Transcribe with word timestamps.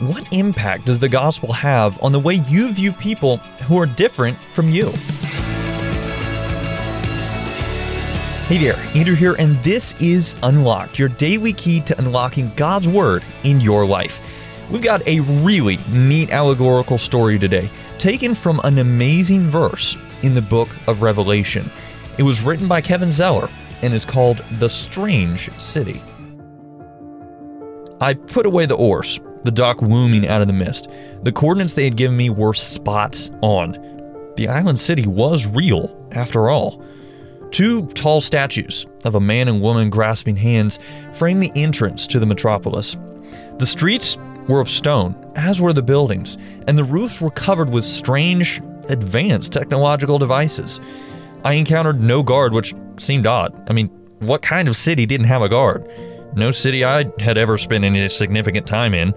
what 0.00 0.26
impact 0.32 0.86
does 0.86 0.98
the 0.98 1.08
gospel 1.08 1.52
have 1.52 2.02
on 2.02 2.10
the 2.10 2.18
way 2.18 2.36
you 2.48 2.72
view 2.72 2.90
people 2.90 3.36
who 3.66 3.78
are 3.78 3.84
different 3.84 4.36
from 4.38 4.70
you? 4.70 4.90
Hey 8.46 8.56
there, 8.56 8.78
Andrew 8.96 9.14
here, 9.14 9.34
and 9.34 9.56
this 9.62 9.94
is 10.02 10.36
Unlocked, 10.42 10.98
your 10.98 11.10
daily 11.10 11.52
key 11.52 11.80
to 11.82 11.98
unlocking 11.98 12.50
God's 12.56 12.88
Word 12.88 13.22
in 13.44 13.60
your 13.60 13.84
life. 13.84 14.20
We've 14.70 14.82
got 14.82 15.06
a 15.06 15.20
really 15.20 15.78
neat 15.90 16.30
allegorical 16.30 16.96
story 16.96 17.38
today, 17.38 17.68
taken 17.98 18.34
from 18.34 18.58
an 18.64 18.78
amazing 18.78 19.48
verse 19.48 19.98
in 20.22 20.32
the 20.32 20.42
book 20.42 20.74
of 20.88 21.02
Revelation. 21.02 21.70
It 22.16 22.22
was 22.22 22.42
written 22.42 22.66
by 22.66 22.80
Kevin 22.80 23.12
Zeller 23.12 23.50
and 23.82 23.92
is 23.92 24.06
called 24.06 24.38
The 24.58 24.68
Strange 24.68 25.50
City. 25.60 26.02
I 28.00 28.14
put 28.14 28.46
away 28.46 28.64
the 28.64 28.76
oars, 28.76 29.20
the 29.42 29.50
dock 29.50 29.82
looming 29.82 30.28
out 30.28 30.40
of 30.40 30.46
the 30.46 30.52
mist. 30.52 30.88
The 31.22 31.32
coordinates 31.32 31.74
they 31.74 31.84
had 31.84 31.96
given 31.96 32.16
me 32.16 32.30
were 32.30 32.54
spot 32.54 33.30
on. 33.42 33.72
The 34.36 34.48
island 34.48 34.78
city 34.78 35.06
was 35.06 35.46
real, 35.46 36.08
after 36.12 36.48
all. 36.48 36.82
Two 37.50 37.86
tall 37.88 38.20
statues 38.20 38.86
of 39.04 39.16
a 39.16 39.20
man 39.20 39.48
and 39.48 39.60
woman 39.60 39.90
grasping 39.90 40.36
hands 40.36 40.78
framed 41.12 41.42
the 41.42 41.52
entrance 41.56 42.06
to 42.06 42.20
the 42.20 42.26
metropolis. 42.26 42.96
The 43.58 43.66
streets 43.66 44.16
were 44.48 44.60
of 44.60 44.68
stone, 44.68 45.14
as 45.36 45.60
were 45.60 45.72
the 45.72 45.82
buildings, 45.82 46.38
and 46.66 46.78
the 46.78 46.84
roofs 46.84 47.20
were 47.20 47.30
covered 47.30 47.70
with 47.70 47.84
strange, 47.84 48.60
advanced 48.88 49.52
technological 49.52 50.18
devices. 50.18 50.80
I 51.44 51.54
encountered 51.54 52.00
no 52.00 52.22
guard, 52.22 52.52
which 52.52 52.74
seemed 52.98 53.26
odd. 53.26 53.52
I 53.68 53.72
mean, 53.72 53.88
what 54.20 54.42
kind 54.42 54.68
of 54.68 54.76
city 54.76 55.06
didn't 55.06 55.26
have 55.26 55.42
a 55.42 55.48
guard? 55.48 55.90
No 56.34 56.50
city 56.50 56.84
I 56.84 57.06
had 57.18 57.38
ever 57.38 57.58
spent 57.58 57.84
any 57.84 58.06
significant 58.08 58.66
time 58.66 58.94
in. 58.94 59.14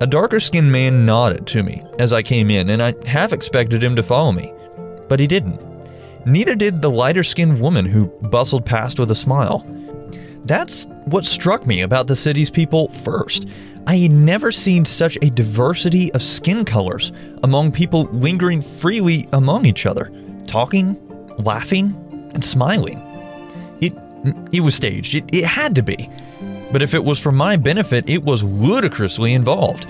A 0.00 0.06
darker 0.06 0.40
skinned 0.40 0.72
man 0.72 1.06
nodded 1.06 1.46
to 1.48 1.62
me 1.62 1.84
as 1.98 2.12
I 2.12 2.22
came 2.22 2.50
in, 2.50 2.70
and 2.70 2.82
I 2.82 2.94
half 3.06 3.32
expected 3.32 3.82
him 3.82 3.96
to 3.96 4.02
follow 4.02 4.32
me. 4.32 4.52
But 5.08 5.20
he 5.20 5.26
didn't. 5.26 5.60
Neither 6.26 6.54
did 6.54 6.82
the 6.82 6.90
lighter 6.90 7.22
skinned 7.22 7.60
woman 7.60 7.86
who 7.86 8.06
bustled 8.06 8.66
past 8.66 8.98
with 8.98 9.10
a 9.10 9.14
smile. 9.14 9.66
That's 10.44 10.86
what 11.04 11.24
struck 11.24 11.66
me 11.66 11.82
about 11.82 12.08
the 12.08 12.16
city's 12.16 12.50
people 12.50 12.88
first. 12.88 13.46
I 13.86 13.96
had 13.96 14.12
never 14.12 14.52
seen 14.52 14.84
such 14.84 15.18
a 15.22 15.30
diversity 15.30 16.12
of 16.12 16.22
skin 16.22 16.64
colors 16.64 17.12
among 17.42 17.72
people 17.72 18.04
lingering 18.12 18.60
freely 18.60 19.28
among 19.32 19.66
each 19.66 19.86
other, 19.86 20.12
talking, 20.46 20.96
laughing, 21.38 21.96
and 22.34 22.44
smiling. 22.44 23.11
It, 24.52 24.60
was 24.60 24.74
staged, 24.74 25.14
it, 25.14 25.24
it 25.32 25.44
had 25.44 25.74
to 25.76 25.82
be. 25.82 26.08
But 26.70 26.82
if 26.82 26.94
it 26.94 27.04
was 27.04 27.20
for 27.20 27.32
my 27.32 27.56
benefit, 27.56 28.08
it 28.08 28.22
was 28.22 28.42
ludicrously 28.42 29.34
involved. 29.34 29.86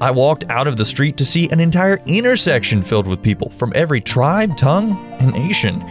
I 0.00 0.10
walked 0.10 0.44
out 0.50 0.66
of 0.66 0.76
the 0.76 0.84
street 0.84 1.16
to 1.18 1.24
see 1.24 1.48
an 1.50 1.60
entire 1.60 1.98
intersection 2.06 2.82
filled 2.82 3.06
with 3.06 3.22
people 3.22 3.50
from 3.50 3.72
every 3.74 4.00
tribe, 4.00 4.56
tongue, 4.56 4.96
and 5.20 5.32
nation. 5.32 5.82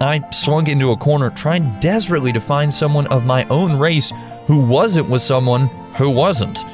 I 0.00 0.28
slunk 0.30 0.68
into 0.68 0.90
a 0.90 0.96
corner 0.96 1.30
trying 1.30 1.78
desperately 1.78 2.32
to 2.32 2.40
find 2.40 2.72
someone 2.72 3.06
of 3.08 3.24
my 3.24 3.44
own 3.48 3.78
race 3.78 4.12
who 4.46 4.58
wasn't 4.58 5.08
with 5.08 5.22
someone 5.22 5.68
who 5.96 6.10
wasn't. 6.10 6.64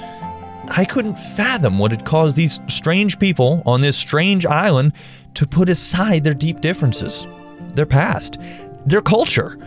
I 0.70 0.84
couldn't 0.84 1.18
fathom 1.18 1.78
what 1.78 1.90
had 1.90 2.04
caused 2.04 2.36
these 2.36 2.60
strange 2.68 3.18
people 3.18 3.62
on 3.64 3.80
this 3.80 3.96
strange 3.96 4.44
island 4.46 4.92
to 5.34 5.46
put 5.46 5.68
aside 5.68 6.24
their 6.24 6.34
deep 6.34 6.60
differences, 6.60 7.26
their 7.74 7.86
past, 7.86 8.38
their 8.86 9.02
culture, 9.02 9.58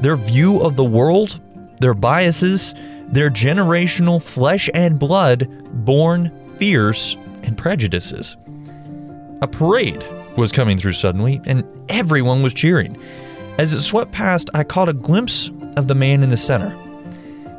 their 0.00 0.16
view 0.16 0.60
of 0.60 0.76
the 0.76 0.84
world, 0.84 1.40
their 1.80 1.94
biases, 1.94 2.74
their 3.08 3.30
generational 3.30 4.22
flesh 4.22 4.70
and 4.74 4.98
blood 4.98 5.48
born 5.84 6.30
fears, 6.56 7.16
and 7.42 7.56
prejudices. 7.56 8.36
A 9.42 9.48
parade 9.48 10.04
was 10.36 10.52
coming 10.52 10.78
through 10.78 10.92
suddenly, 10.92 11.40
and 11.44 11.64
everyone 11.88 12.42
was 12.42 12.54
cheering. 12.54 13.00
As 13.58 13.72
it 13.72 13.82
swept 13.82 14.12
past, 14.12 14.50
I 14.54 14.64
caught 14.64 14.88
a 14.88 14.94
glimpse 14.94 15.50
of 15.76 15.88
the 15.88 15.94
man 15.94 16.22
in 16.22 16.28
the 16.28 16.36
center. 16.36 16.76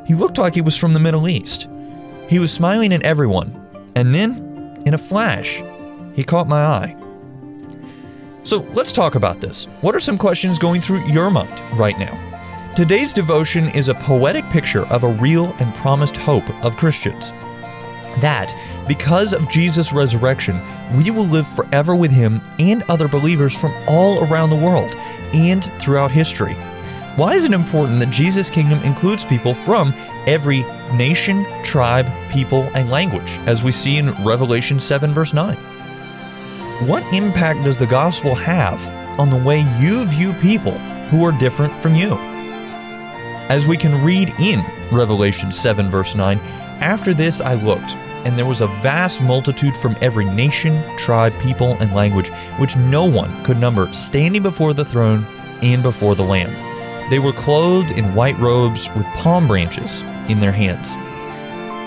He 0.06 0.14
looked 0.14 0.38
like 0.38 0.54
he 0.54 0.60
was 0.60 0.76
from 0.76 0.92
the 0.92 1.00
Middle 1.00 1.28
East. 1.28 1.68
He 2.28 2.38
was 2.38 2.52
smiling 2.52 2.92
at 2.92 3.02
everyone, 3.02 3.54
and 3.94 4.14
then, 4.14 4.80
in 4.86 4.94
a 4.94 4.98
flash, 4.98 5.62
he 6.14 6.24
caught 6.24 6.48
my 6.48 6.64
eye. 6.64 6.96
So 8.44 8.58
let's 8.72 8.92
talk 8.92 9.14
about 9.14 9.40
this. 9.40 9.66
What 9.80 9.94
are 9.94 10.00
some 10.00 10.18
questions 10.18 10.58
going 10.58 10.80
through 10.80 11.06
your 11.06 11.30
mind 11.30 11.60
right 11.78 11.98
now? 11.98 12.31
Today's 12.74 13.12
devotion 13.12 13.68
is 13.68 13.90
a 13.90 13.94
poetic 13.94 14.48
picture 14.48 14.86
of 14.86 15.04
a 15.04 15.08
real 15.08 15.54
and 15.58 15.74
promised 15.74 16.16
hope 16.16 16.48
of 16.64 16.78
Christians 16.78 17.32
that 18.20 18.54
because 18.88 19.34
of 19.34 19.50
Jesus' 19.50 19.92
resurrection, 19.92 20.58
we 20.96 21.10
will 21.10 21.26
live 21.26 21.46
forever 21.46 21.94
with 21.94 22.10
him 22.10 22.40
and 22.58 22.82
other 22.88 23.08
believers 23.08 23.54
from 23.54 23.74
all 23.86 24.24
around 24.24 24.48
the 24.48 24.56
world 24.56 24.96
and 25.34 25.70
throughout 25.82 26.10
history. 26.10 26.54
Why 27.16 27.34
is 27.34 27.44
it 27.44 27.52
important 27.52 27.98
that 27.98 28.08
Jesus' 28.08 28.48
kingdom 28.48 28.82
includes 28.84 29.26
people 29.26 29.52
from 29.52 29.92
every 30.26 30.62
nation, 30.94 31.44
tribe, 31.62 32.10
people, 32.30 32.70
and 32.74 32.90
language, 32.90 33.38
as 33.44 33.62
we 33.62 33.70
see 33.70 33.98
in 33.98 34.12
Revelation 34.24 34.80
7, 34.80 35.12
verse 35.12 35.34
9? 35.34 35.56
What 36.86 37.02
impact 37.12 37.64
does 37.64 37.76
the 37.76 37.86
gospel 37.86 38.34
have 38.34 38.82
on 39.20 39.28
the 39.28 39.36
way 39.36 39.60
you 39.78 40.06
view 40.06 40.32
people 40.32 40.78
who 41.10 41.22
are 41.22 41.32
different 41.32 41.78
from 41.78 41.94
you? 41.94 42.31
As 43.52 43.66
we 43.66 43.76
can 43.76 44.02
read 44.02 44.34
in 44.38 44.64
Revelation 44.90 45.52
7, 45.52 45.90
verse 45.90 46.14
9, 46.14 46.38
after 46.80 47.12
this 47.12 47.42
I 47.42 47.52
looked, 47.52 47.94
and 48.24 48.38
there 48.38 48.46
was 48.46 48.62
a 48.62 48.66
vast 48.66 49.20
multitude 49.20 49.76
from 49.76 49.94
every 50.00 50.24
nation, 50.24 50.82
tribe, 50.96 51.38
people, 51.38 51.76
and 51.78 51.94
language, 51.94 52.30
which 52.56 52.78
no 52.78 53.04
one 53.04 53.44
could 53.44 53.58
number, 53.58 53.92
standing 53.92 54.42
before 54.42 54.72
the 54.72 54.86
throne 54.86 55.26
and 55.60 55.82
before 55.82 56.14
the 56.14 56.22
Lamb. 56.22 56.50
They 57.10 57.18
were 57.18 57.34
clothed 57.34 57.90
in 57.90 58.14
white 58.14 58.38
robes 58.38 58.88
with 58.96 59.04
palm 59.16 59.46
branches 59.46 60.00
in 60.30 60.40
their 60.40 60.50
hands. 60.50 60.94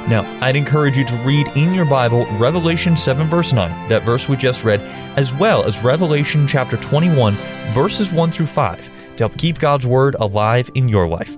Now, 0.07 0.21
I'd 0.43 0.55
encourage 0.55 0.99
you 0.99 1.03
to 1.05 1.17
read 1.23 1.47
in 1.55 1.73
your 1.73 1.85
Bible 1.85 2.27
Revelation 2.37 2.95
7, 2.95 3.25
verse 3.25 3.53
9, 3.53 3.89
that 3.89 4.03
verse 4.03 4.29
we 4.29 4.37
just 4.37 4.63
read, 4.63 4.81
as 5.17 5.33
well 5.33 5.63
as 5.63 5.83
Revelation 5.83 6.45
chapter 6.45 6.77
21, 6.77 7.33
verses 7.73 8.11
1 8.11 8.29
through 8.29 8.45
5, 8.45 8.89
to 9.17 9.23
help 9.23 9.35
keep 9.39 9.57
God's 9.57 9.87
Word 9.87 10.13
alive 10.19 10.69
in 10.75 10.87
your 10.87 11.07
life. 11.07 11.35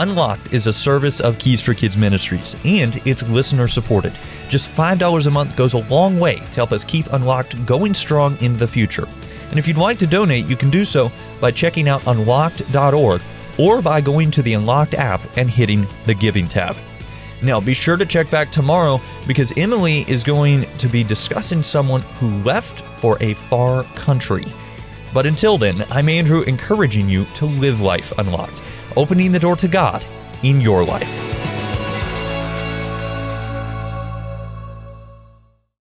Unlocked 0.00 0.52
is 0.52 0.68
a 0.68 0.72
service 0.72 1.20
of 1.20 1.38
Keys 1.38 1.60
for 1.60 1.74
Kids 1.74 1.96
Ministries, 1.96 2.56
and 2.64 3.02
it's 3.04 3.24
listener 3.24 3.66
supported. 3.66 4.16
Just 4.48 4.68
$5 4.68 5.26
a 5.26 5.30
month 5.30 5.56
goes 5.56 5.74
a 5.74 5.88
long 5.88 6.20
way 6.20 6.36
to 6.36 6.54
help 6.54 6.70
us 6.70 6.84
keep 6.84 7.12
Unlocked 7.12 7.66
going 7.66 7.94
strong 7.94 8.40
into 8.40 8.60
the 8.60 8.66
future. 8.68 9.08
And 9.50 9.58
if 9.58 9.66
you'd 9.66 9.76
like 9.76 9.98
to 9.98 10.06
donate, 10.06 10.46
you 10.46 10.54
can 10.54 10.70
do 10.70 10.84
so 10.84 11.10
by 11.40 11.50
checking 11.50 11.88
out 11.88 12.06
unlocked.org 12.06 13.20
or 13.58 13.82
by 13.82 14.00
going 14.00 14.30
to 14.30 14.42
the 14.42 14.54
Unlocked 14.54 14.94
app 14.94 15.20
and 15.36 15.50
hitting 15.50 15.84
the 16.06 16.14
Giving 16.14 16.46
tab. 16.46 16.76
Now, 17.42 17.60
be 17.60 17.74
sure 17.74 17.96
to 17.96 18.06
check 18.06 18.30
back 18.30 18.52
tomorrow 18.52 19.00
because 19.26 19.52
Emily 19.56 20.04
is 20.06 20.22
going 20.22 20.66
to 20.78 20.88
be 20.88 21.02
discussing 21.02 21.62
someone 21.62 22.02
who 22.20 22.28
left 22.44 22.82
for 23.00 23.20
a 23.20 23.34
far 23.34 23.82
country. 23.96 24.46
But 25.12 25.26
until 25.26 25.58
then, 25.58 25.84
I'm 25.90 26.08
Andrew 26.08 26.42
encouraging 26.42 27.08
you 27.08 27.24
to 27.34 27.46
live 27.46 27.80
life 27.80 28.16
unlocked 28.18 28.62
opening 28.96 29.32
the 29.32 29.38
door 29.38 29.56
to 29.56 29.68
God 29.68 30.04
in 30.42 30.60
your 30.60 30.84
life. 30.84 31.27